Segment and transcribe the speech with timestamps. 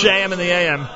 [0.00, 0.88] JM in the AM.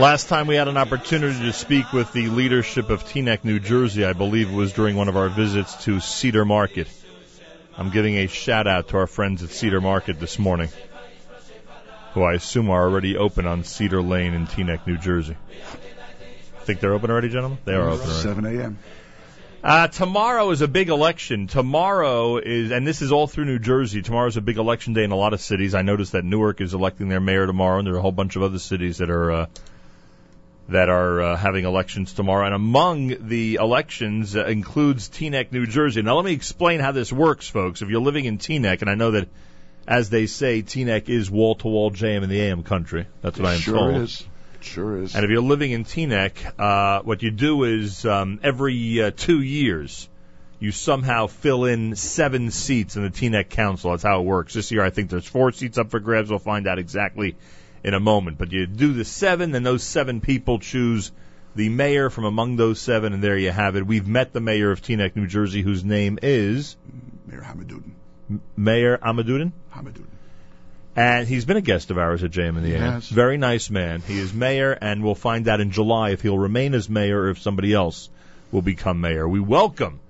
[0.00, 4.04] Last time we had an opportunity to speak with the leadership of Teaneck, New Jersey,
[4.04, 6.88] I believe it was during one of our visits to Cedar Market.
[7.76, 10.70] I'm giving a shout out to our friends at Cedar Market this morning,
[12.14, 15.36] who I assume are already open on Cedar Lane in Teaneck, New Jersey.
[16.64, 17.58] Think they're open already, gentlemen?
[17.64, 18.22] They are open already.
[18.22, 18.78] 7 a.m.
[19.62, 21.46] Uh, tomorrow is a big election.
[21.46, 24.00] Tomorrow is, and this is all through New Jersey.
[24.00, 25.74] Tomorrow is a big election day in a lot of cities.
[25.74, 28.36] I noticed that Newark is electing their mayor tomorrow, and there are a whole bunch
[28.36, 29.46] of other cities that are uh,
[30.70, 32.46] that are uh, having elections tomorrow.
[32.46, 36.00] And among the elections uh, includes Teaneck, New Jersey.
[36.00, 37.82] Now, let me explain how this works, folks.
[37.82, 39.28] If you're living in Teaneck, and I know that,
[39.86, 43.06] as they say, Teaneck is wall to wall JM in the AM country.
[43.20, 43.96] That's what I am sure told.
[43.96, 44.24] is.
[44.64, 45.14] Sure is.
[45.14, 49.40] And if you're living in Teaneck, uh, what you do is um, every uh, two
[49.40, 50.08] years,
[50.58, 53.90] you somehow fill in seven seats in the Teaneck Council.
[53.90, 54.54] That's how it works.
[54.54, 56.30] This year, I think there's four seats up for grabs.
[56.30, 57.36] We'll find out exactly
[57.82, 58.38] in a moment.
[58.38, 61.12] But you do the seven, then those seven people choose
[61.54, 63.86] the mayor from among those seven, and there you have it.
[63.86, 66.76] We've met the mayor of Teaneck, New Jersey, whose name is
[67.26, 67.92] Mayor Hamadoudin.
[68.56, 69.52] Mayor Amaduddin.
[69.74, 70.06] Hamadoudin.
[71.00, 72.92] And he's been a guest of ours at JM in the He AM.
[72.92, 73.08] has.
[73.08, 74.02] Very nice man.
[74.02, 77.30] He is mayor, and we'll find out in July if he'll remain as mayor or
[77.30, 78.10] if somebody else
[78.52, 79.26] will become mayor.
[79.26, 80.00] We welcome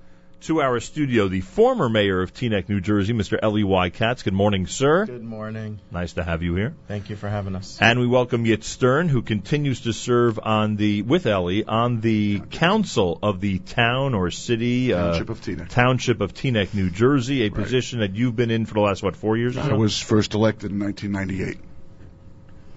[0.43, 3.39] to our studio the former mayor of Teaneck, New Jersey, Mr.
[3.43, 3.91] Elie Y.
[3.91, 4.23] Katz.
[4.23, 5.05] Good morning, sir.
[5.07, 5.81] Good morning.
[5.91, 6.75] Nice to have you here.
[6.89, 7.79] Thank you for having us.
[7.81, 12.41] And we welcome Yitz Stern, who continues to serve on the with Elie on the
[12.51, 15.69] council of the town or city uh, Township of Teaneck.
[15.69, 17.63] Township of Teaneck, New Jersey, a Right.
[17.63, 19.71] position that you've been in for the last what four years or so.
[19.71, 21.59] I was first elected in 1998.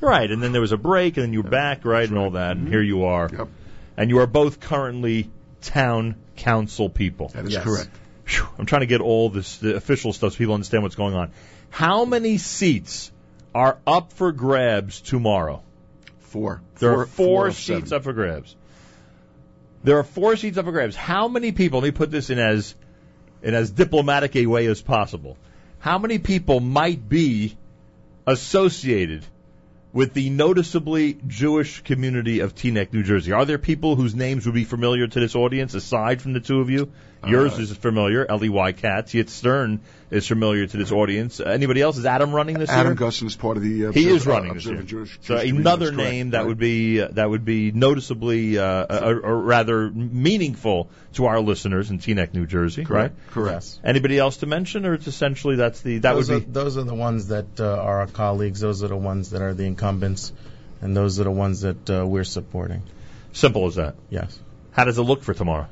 [0.02, 2.58] Right, and then there was a break, and then you're back, right, and all that,
[2.58, 3.30] and here you are.
[3.32, 3.48] Yep.
[3.96, 5.30] And you are both currently
[5.64, 7.30] town council people.
[7.30, 7.64] That is Yes.
[7.64, 7.90] correct.
[8.26, 11.14] Phew, I'm trying to get all this the official stuff so people understand what's going
[11.16, 11.32] on.
[11.70, 13.12] How many seats
[13.54, 15.62] are up for grabs tomorrow?
[16.20, 16.62] Four.
[16.80, 17.94] There four, are four, of seats seven.
[17.98, 18.56] up for grabs.
[19.84, 20.96] There are four seats up for grabs.
[20.96, 21.80] How many people?
[21.82, 22.76] Let me put this in as
[23.42, 25.38] in as diplomatic a way as possible.
[25.80, 27.58] How many people might be
[28.26, 29.26] associated
[29.94, 33.32] with the noticeably Jewish community of Teaneck, New Jersey?
[33.32, 36.60] Are there people whose names would be familiar to this audience aside from the two
[36.60, 36.92] of you?
[37.28, 38.72] Yours Uh, is familiar, Elie Y.
[38.74, 39.14] Katz.
[39.14, 39.80] Yitz Stern
[40.12, 41.40] is familiar to this audience.
[41.40, 41.98] Anybody else?
[41.98, 43.08] Is Adam running this Adam year?
[43.08, 43.88] Gussen is part of the.
[43.88, 44.74] Uh, He is running uh, this year.
[44.80, 46.12] observant Jewish, So Jewish another That's correct.
[46.12, 46.48] name that Right.
[46.48, 51.90] would be uh, that would be noticeably uh, uh, or rather meaningful to our listeners
[51.92, 53.16] in Teaneck, New Jersey, correct.
[53.26, 53.32] right?
[53.34, 53.56] Correct.
[53.56, 53.80] Yes.
[53.84, 56.78] Anybody else to mention, or it's essentially that's the that those, would are, be those
[56.78, 58.60] are the ones that uh, are our colleagues.
[58.60, 60.32] Those are the ones that are the incumbents,
[60.82, 62.84] and those are the ones that uh, we're supporting.
[63.34, 63.96] simple as that.
[64.10, 64.38] Yes.
[64.72, 65.68] How does it look for tomorrow?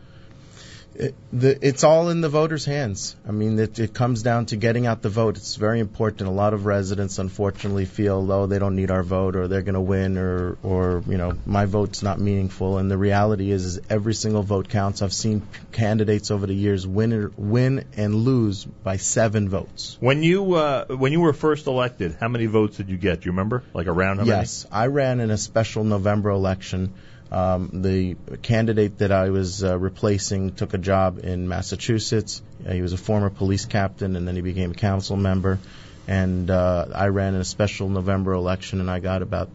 [0.94, 3.16] It, the, it's all in the voters' hands.
[3.28, 5.38] I mean, it, it comes down to getting out the vote.
[5.38, 6.30] It's very important.
[6.30, 9.76] A lot of residents, unfortunately, feel, oh, they don't need our vote, or they're going
[9.76, 12.78] to win, or, or you know, my vote's not meaningful.
[12.78, 15.02] And the reality is, is every single vote counts.
[15.02, 19.98] I've seen p- candidates over the years win, win and lose by seven votes.
[20.02, 23.22] When you uh, when you were first elected, how many votes did you get?
[23.22, 23.64] Do you remember?
[23.74, 26.94] Like around how Yes, I ran in a special November election.
[27.32, 32.42] Um, the candidate that I was uh, replacing took a job in Massachusetts.
[32.68, 35.60] Uh, he was a former police captain, and then he became a council member.
[36.08, 39.50] And uh, I ran in a special November election, and I got about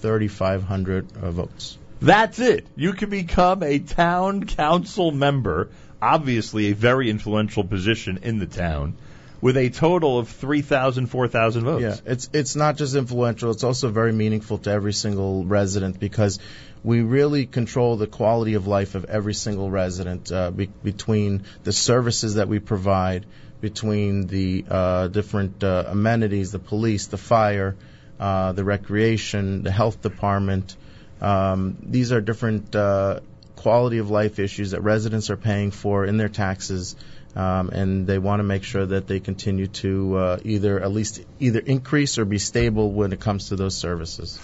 [0.00, 1.78] 3,500 uh, votes.
[2.00, 2.66] That's it.
[2.74, 5.70] You can become a town council member,
[6.02, 8.96] obviously a very influential position in the town,
[9.44, 11.82] with a total of 3,000, 4,000 votes.
[11.82, 16.38] Yeah, it's it's not just influential; it's also very meaningful to every single resident because
[16.82, 21.74] we really control the quality of life of every single resident uh, be- between the
[21.74, 23.26] services that we provide,
[23.60, 27.76] between the uh, different uh, amenities, the police, the fire,
[28.18, 30.74] uh, the recreation, the health department.
[31.20, 33.20] Um, these are different uh,
[33.56, 36.96] quality of life issues that residents are paying for in their taxes
[37.34, 41.24] um, and they want to make sure that they continue to uh, either at least
[41.40, 44.38] either increase or be stable when it comes to those services.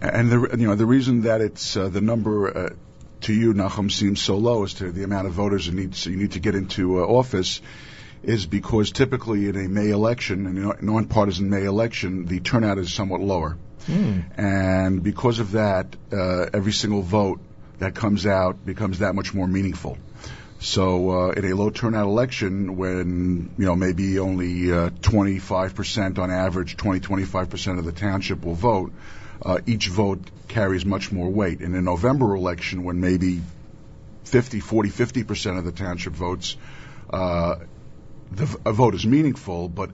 [0.00, 2.70] And the you know the reason that it's uh, the number uh,
[3.22, 6.10] to you, Nachum, seems so low as to the amount of voters you need, so
[6.10, 7.60] you need to get into uh, office
[8.22, 12.92] is because typically in a May election, in a nonpartisan May election, the turnout is
[12.92, 13.56] somewhat lower.
[14.36, 17.40] And because of that, uh, every single vote
[17.80, 19.98] that comes out becomes that much more meaningful.
[20.62, 26.30] So uh, in a low turnout election, when you know maybe only uh, 25% on
[26.30, 28.92] average, 20 25% of the township will vote,
[29.44, 31.62] uh, each vote carries much more weight.
[31.62, 33.42] In a November election, when maybe
[34.22, 36.56] 50, 40, 50% of the township votes,
[37.10, 37.56] uh,
[38.30, 39.90] the a vote is meaningful, but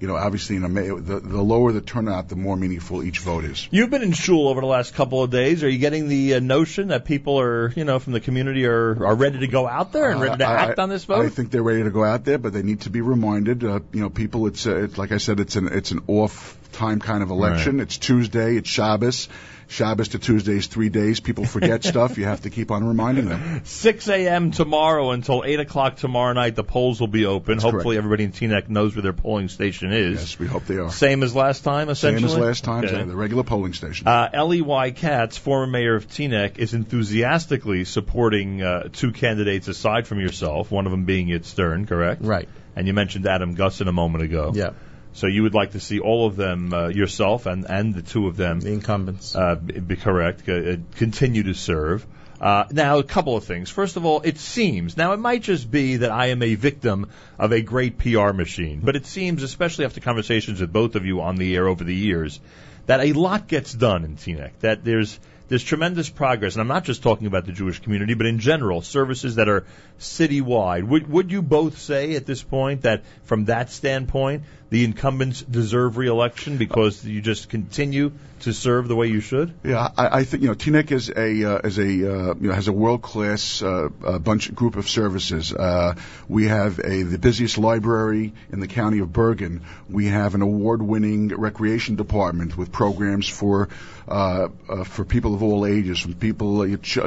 [0.00, 3.44] you know, obviously, in a the, the lower the turnout, the more meaningful each vote
[3.44, 3.66] is.
[3.70, 5.64] You've been in shul over the last couple of days.
[5.64, 9.04] Are you getting the uh, notion that people are, you know, from the community are,
[9.06, 11.24] are ready to go out there and ready to Uh, I- act on this vote?
[11.24, 13.64] I think they're ready to go out there, but they need to be reminded.
[13.64, 14.46] Uh, you know, people.
[14.46, 17.80] It's, uh, it's like I said, it's an it's an off time kind of election.
[17.80, 18.56] It's Tuesday.
[18.56, 19.28] It's Shabbos.
[19.68, 21.20] Shabbos to Tuesdays, three days.
[21.20, 22.18] People forget stuff.
[22.18, 23.62] You have to keep on reminding them.
[23.64, 24.50] 6 a.m.
[24.50, 27.54] tomorrow until 8 o'clock tomorrow night, the polls will be open.
[27.54, 28.04] That's Hopefully, correct.
[28.04, 30.20] everybody in Teaneck knows where their polling station is.
[30.20, 30.90] Yes, we hope they are.
[30.90, 32.28] Same as last time, essentially.
[32.28, 32.84] Same as last time.
[32.84, 33.02] Okay.
[33.02, 34.06] The regular polling station.
[34.06, 34.90] Uh, Elie Y.
[34.92, 40.86] Katz, former mayor of Teaneck, is enthusiastically supporting uh, two candidates aside from yourself, one
[40.86, 42.22] of them being Yitz Stern, correct?
[42.22, 42.48] Right.
[42.76, 44.52] And you mentioned Adam Gussen a moment ago.
[44.54, 44.70] Yeah.
[45.16, 48.26] So you would like to see all of them, uh, yourself and, and the two
[48.26, 49.34] of them, The incumbents.
[49.34, 52.06] uh, be be correct, uh, uh, continue to serve.
[52.38, 53.70] Uh, now, a couple of things.
[53.70, 57.08] First of all, it seems, now it might just be that I am a victim
[57.38, 61.22] of a great PR machine, but it seems, especially after conversations with both of you
[61.22, 62.38] on the air over the years,
[62.84, 66.84] that a lot gets done in Teaneck, that there's, there's tremendous progress, and I'm not
[66.84, 69.64] just talking about the Jewish community, but in general, services that are
[69.98, 70.84] citywide.
[70.84, 75.96] Would, would you both say at this point that from that standpoint, the incumbents deserve
[75.96, 79.54] reelection because you just continue to serve the way you should?
[79.64, 82.52] Yeah, I, I think you know Teaneck is a uh, is a uh, you know
[82.52, 85.52] has a world class uh, uh, bunch group of services.
[85.52, 85.94] Uh,
[86.28, 89.62] we have a the busiest library in the county of Bergen.
[89.88, 93.68] We have an award winning recreation department with programs for
[94.08, 94.48] uh,
[94.84, 96.98] for people of all ages, from people ch-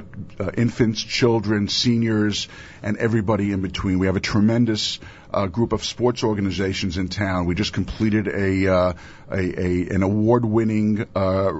[0.55, 2.47] infants, children, seniors,
[2.81, 3.99] and everybody in between.
[3.99, 4.99] We have a tremendous
[5.31, 7.45] uh, group of sports organizations in town.
[7.45, 8.93] We just completed a, uh,
[9.31, 11.51] a, a an award-winning uh, uh,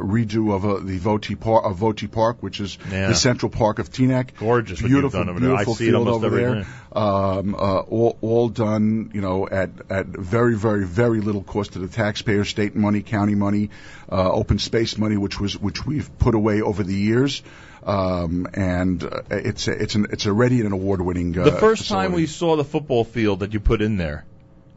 [0.00, 3.08] redo of uh, the Votee Park, of Votee Park, which is Yeah.
[3.08, 4.36] the Central Park of Teaneck.
[4.38, 5.54] Gorgeous beautiful, done over there.
[5.54, 6.66] I beautiful see it field over there.
[6.92, 11.80] Um, uh, all, all done, you know, at at very, very, very little cost to
[11.80, 13.70] the taxpayer, state money, county money,
[14.10, 17.42] uh, open space money, which was which we've put away over the years.
[17.84, 21.38] Um, and uh, it's a, it's an it's already an award-winning.
[21.38, 24.24] Uh, The first time we saw the football field that you put in there,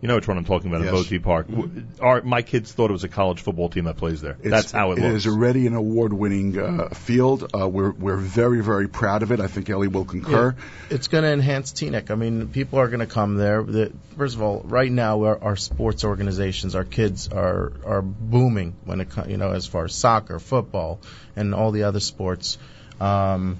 [0.02, 0.94] you know which one I'm talking about, Yes.
[0.94, 1.48] at Votee Park.
[1.48, 1.70] W
[2.02, 4.34] Our, my kids thought it was a college football team that plays there.
[4.44, 5.26] It's- That's how it, It looks.
[5.26, 7.50] is already an award-winning uh, field.
[7.56, 9.40] Uh, we're we're very very proud of it.
[9.40, 10.56] I think Elie will concur.
[10.90, 12.12] it's going to enhance Teaneck.
[12.12, 13.64] I mean, people are going to come there.
[13.64, 18.76] The, first of all, right now, our, our sports organizations, our kids are are booming
[18.84, 21.00] when it comes, you know, as far as soccer, football,
[21.38, 22.58] and all the other sports.
[23.00, 23.60] Um,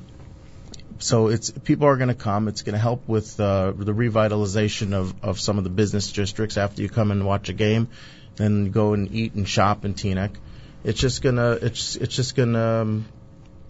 [1.00, 2.48] so it's people are going to come.
[2.48, 6.58] It's going to help with uh, the revitalization of, of some of the business districts
[6.58, 7.90] after you come and watch a game,
[8.36, 10.36] then go and eat and shop in Teaneck.
[10.84, 13.06] It's just gonna it's it's just gonna um,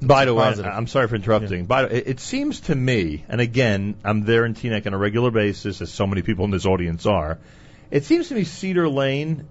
[0.01, 0.71] By the way, positive.
[0.71, 1.65] I'm sorry for interrupting.
[1.65, 4.97] By the, it, it seems to me, and again, I'm there in Teaneck on a
[4.97, 7.39] regular basis, as so many people in this audience are.
[7.89, 9.47] It seems to me Cedar Lane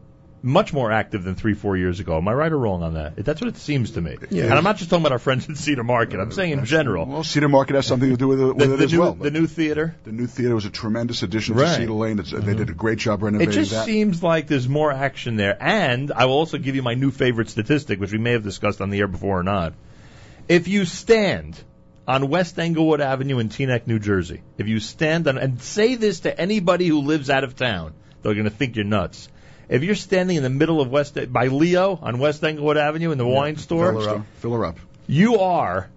[0.46, 2.16] much more active than three, four years ago.
[2.16, 3.16] Am I right or wrong on that?
[3.16, 4.16] That's what it seems to me.
[4.31, 4.44] Yeah.
[4.44, 6.20] And I'm not just talking about our friends at Cedar Market.
[6.20, 7.04] I'm saying in general.
[7.04, 9.14] Well, Cedar Market has something to do with it, with The, it as new, well.
[9.14, 9.96] the new theater.
[10.04, 11.64] The new theater was a tremendous addition Right.
[11.64, 11.75] Mm-hmm.
[11.75, 12.19] to Cedar Lane.
[12.20, 13.50] It's, They did a great job renovating.
[13.50, 13.56] that.
[13.56, 13.84] It just that.
[13.87, 15.56] seems like there's more action there.
[15.60, 18.81] And I will also give you my new favorite statistic, which we may have discussed
[18.81, 19.75] on the air before or not.
[20.49, 21.60] If you stand
[22.06, 26.20] on West Englewood Avenue in Teaneck, New Jersey, if you stand on, and say this
[26.20, 29.28] to anybody who lives out of town, they're going to think you're nuts.
[29.68, 33.18] If you're standing in the middle of West, by Leo on West Englewood Avenue in
[33.18, 34.26] the wine store, Fill her up.
[34.37, 34.78] Fill her up.
[35.06, 35.90] you are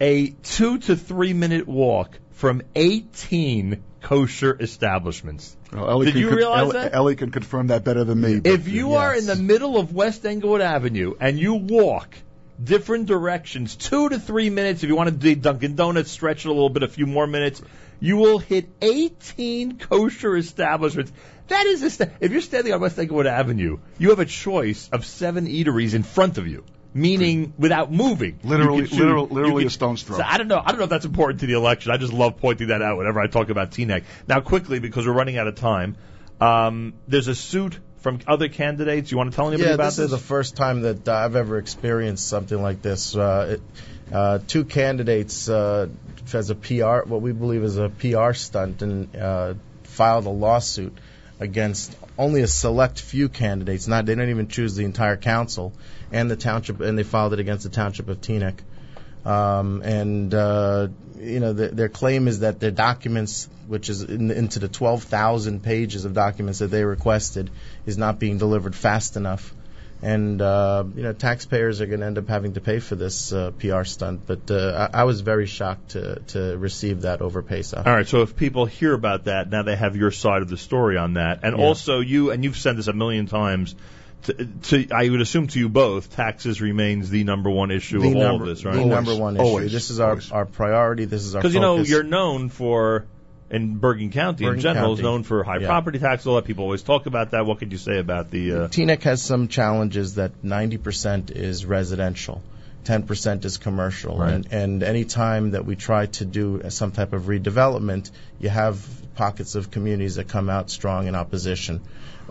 [0.00, 5.56] a two to three minute walk from 18 kosher establishments.
[5.72, 6.94] Well, Elie Did can you realize Elie, that?
[6.94, 8.40] Elie can confirm that better than me.
[8.44, 12.14] If you are in the middle of West Englewood Avenue and you walk
[12.62, 16.48] different directions, two to three minutes, if you want to do Dunkin' Donuts, stretch it
[16.48, 17.62] a little bit, a few more minutes,
[18.00, 21.12] you will hit 18 kosher establishments.
[21.48, 24.88] That is, a st- if you're standing on West Englewood Avenue, you have a choice
[24.92, 26.64] of seven eateries in front of you.
[26.92, 30.16] Meaning, without moving, Literally- can choose- literal- literally can- a stone's throw.
[30.16, 30.60] So I don't know.
[30.64, 31.92] I don't know if that's important to the election.
[31.92, 34.02] I just love pointing that out whenever I talk about Teaneck.
[34.26, 35.96] Now, quickly, because we're running out of time,
[36.40, 39.10] um, there's a suit from other candidates.
[39.10, 41.14] You want to tell anybody yeah, about this, this is the first time that uh,
[41.14, 43.14] I've ever experienced something like this.
[43.14, 45.88] Uh, it, uh, two candidates uh,
[46.32, 49.54] as a PR, what we believe is a PR stunt, and uh,
[49.84, 50.96] filed a lawsuit
[51.38, 53.86] against only a select few candidates.
[53.86, 55.72] Not they didn't even choose the entire council
[56.12, 58.58] and the township, and they filed it against the township of Teaneck.
[59.24, 60.88] Um, and uh,
[61.20, 65.62] you know the, their claim is that their documents, which is in, into the 12,000
[65.62, 67.50] pages of documents that they requested,
[67.86, 69.54] is not being delivered fast enough.
[70.02, 73.32] and uh, you know taxpayers are going to end up having to pay for this
[73.34, 74.22] uh, PR stunt.
[74.26, 77.86] But uh, I, I was very shocked to to receive that over Pesach.
[77.86, 80.56] All right, so if people hear about that, now they have your side of the
[80.56, 81.64] story on that, and Yeah.
[81.64, 83.74] also you and you've said this a million times.
[84.24, 88.08] To, to I would assume to you both, taxes remains the number one issue the
[88.10, 88.70] of all of this, the?
[88.78, 88.86] Always.
[88.86, 89.44] number one issue.
[89.44, 89.72] Always.
[89.72, 90.30] This is our Always.
[90.32, 91.06] our priority.
[91.06, 93.06] This is our Because you know you're known for
[93.50, 95.66] in Bergen County in Bergen general is known for high Yeah.
[95.68, 96.26] property tax.
[96.26, 97.46] All that people always talk about that.
[97.46, 98.52] What could you say about the?
[98.52, 102.42] Uh, Teaneck has some challenges that 90% is residential,
[102.84, 104.32] 10% is commercial, Right.
[104.34, 108.10] and and any time that we try to do some type of redevelopment,
[108.40, 108.84] you have
[109.14, 111.80] pockets of communities that come out strong in opposition.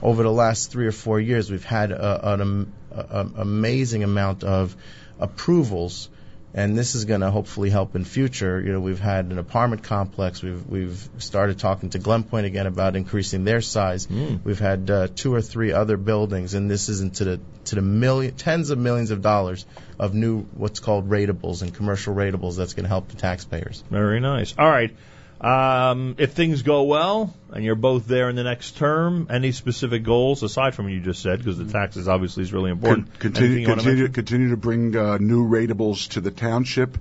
[0.01, 4.75] Over the last three or four years, we've had a, an a- amazing amount of
[5.19, 6.09] approvals.
[6.53, 8.59] And this is going to hopefully help in future.
[8.59, 10.41] You know, we've had an apartment complex.
[10.41, 14.07] We've we've started talking to Glenpointe again about increasing their size.
[14.07, 14.43] Mm.
[14.43, 17.81] We've had uh, two or three other buildings, and this is into the to the
[17.81, 19.65] million, tens of millions of dollars
[19.99, 23.83] of new what's called ratables and commercial ratables that's going to help the taxpayers.
[23.91, 24.55] Very nice.
[24.57, 24.95] All right.
[25.41, 30.03] Um, if things go well and you're both there in the next term, any specific
[30.03, 31.39] goals aside from what you just said?
[31.39, 33.07] Because the taxes obviously is really important.
[33.13, 34.13] Con- continue, Anything you wanna continue, mention?
[34.13, 36.97] continue to bring uh, new ratables to the township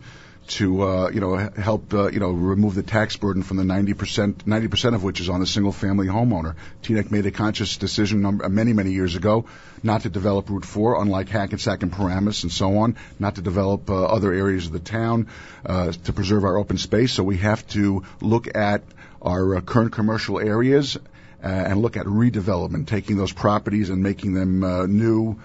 [0.49, 3.95] to uh, you know help uh, you know remove the tax burden from the 90
[3.95, 6.55] percent 90 percent of which is on the single family homeowner.
[6.83, 9.47] Teaneck made a conscious decision number, many many years ago
[9.83, 13.91] not to develop Route 4, unlike Hackensack and Paramus and so on, not to develop
[13.91, 15.29] uh, other areas of the town
[15.65, 17.13] uh, to preserve our open space.
[17.13, 18.83] So we have to look at
[19.23, 20.97] our uh, current commercial areas
[21.43, 25.39] uh, and look at redevelopment, taking those properties and making them uh, new,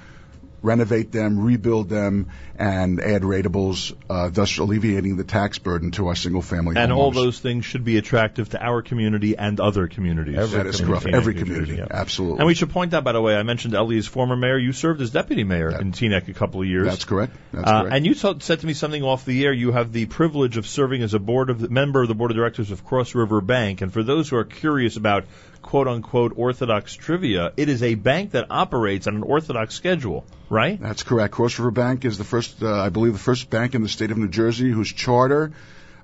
[0.64, 6.16] renovate them, rebuild them, and add ratables, uh, thus alleviating the tax burden to our
[6.16, 10.38] single-family And all those things should be attractive to our community and other communities.
[10.38, 11.06] Every that is in correct.
[11.06, 11.88] Teaneck, Every New community, Jersey.
[11.92, 12.38] absolutely.
[12.40, 14.58] And we should point out, by the way, I mentioned Elie as former mayor.
[14.58, 16.88] You served as deputy mayor That- in Teaneck a couple of years.
[16.88, 17.36] That's correct.
[17.52, 17.96] That's Uh, correct.
[17.98, 19.52] and you told, said to me something off the air.
[19.54, 22.38] You have the privilege of serving as a board of member of the board of
[22.38, 23.82] directors of Cross River Bank.
[23.82, 25.26] And for those who are curious about
[25.64, 30.80] "quote unquote" Orthodox trivia, it is a bank that operates on an Orthodox schedule, right?
[30.80, 31.34] That's correct.
[31.34, 34.12] Cross River Bank is the first, uh, I believe, the first bank in the state
[34.12, 35.52] of New Jersey whose charter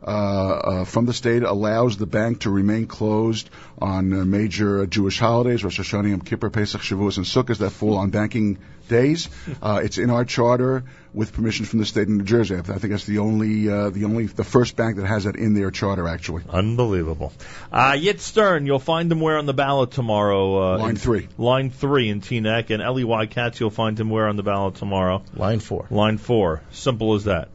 [0.04, 5.80] from the state allows the bank to remain closed on uh, major Jewish holidays, Rosh
[5.80, 9.30] Hashanah, Yom Kippur, Pesach, Shavuos, and Sukkot that fall on banking days.
[9.62, 12.56] Uh, it's in our charter with permission from the state of New Jersey.
[12.56, 15.54] I think that's the only, uh, the only, the first bank that has that in
[15.54, 16.44] their charter, actually.
[16.50, 17.32] Unbelievable.
[17.72, 20.76] Uh, Yitz Stern, you'll find him where on the ballot tomorrow?
[20.76, 21.28] Uh, Line in- three.
[21.38, 22.70] Line three in Teaneck.
[22.72, 23.26] And Elie Y.
[23.28, 25.24] Katz, you'll find him where on the ballot tomorrow?
[25.36, 25.86] Line four.
[25.90, 26.62] Line four.
[26.72, 27.50] Simple as that.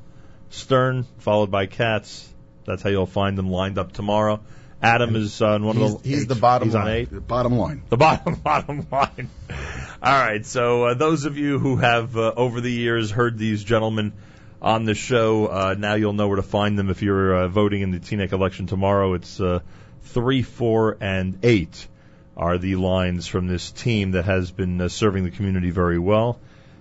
[0.51, 2.29] Stern, followed by Katz.
[2.67, 4.41] That's how you'll find them lined up tomorrow.
[4.83, 6.09] Adam is on one He's, of the.
[6.09, 7.11] he's the bottom He's on eight.
[7.11, 7.83] The bottom line.
[7.89, 9.31] The bottom bottom line.
[10.03, 10.45] All right.
[10.45, 14.13] So uh, those of you who have uh, over the years heard these gentlemen
[14.61, 17.81] on the show, uh, now you'll know where to find them if you're uh, voting
[17.83, 19.15] in the Teaneck election tomorrow.
[19.15, 19.61] It's uh,
[20.03, 21.87] three, four, and eight
[22.37, 26.41] are the lines from this team that has been uh, serving the community very well.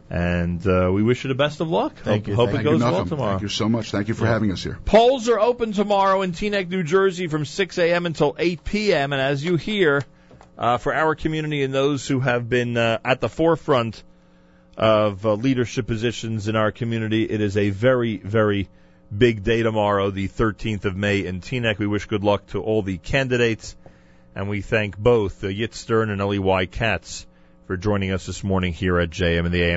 [0.10, 1.95] And uh, we wish you the best of luck.
[1.95, 2.36] Thank hope, you.
[2.36, 3.29] Hope Thank it Thank you, goes well tomorrow.
[3.31, 3.91] Thank you so much.
[3.91, 4.77] Thank you for having us here.
[4.86, 8.05] Polls are open tomorrow in Teaneck, New Jersey from 6 a.m.
[8.05, 9.13] until 8 p.m.
[9.13, 10.03] And as you hear,
[10.57, 14.03] uh, for our community and those who have been uh, at the forefront
[14.77, 18.69] of uh, leadership positions in our community, it is a very, very
[19.15, 21.79] big day tomorrow, the 13th of May in Teaneck.
[21.79, 23.75] We wish good luck to all the candidates,
[24.36, 26.65] and we thank both uh, Yitz Stern and Elie Y.
[26.65, 27.25] Katz
[27.67, 29.72] for joining us this morning here at JM and the AM.